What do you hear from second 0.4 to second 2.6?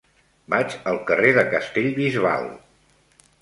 Vaig al carrer de Castellbisbal.